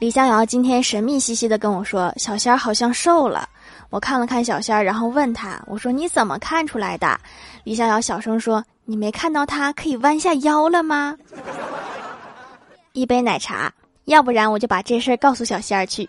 [0.00, 3.46] 李逍遥今天神秘兮兮的跟我说：“小仙儿好像瘦了。”
[3.90, 7.20] 我看了看小仙儿，然后问他：“我说你怎么看出来的？”
[7.64, 11.14] 李逍遥小声说：“你没看到他可以弯下腰了吗？”
[12.94, 13.70] 一杯奶茶，
[14.06, 16.08] 要不然我就把这事儿告诉小仙儿去。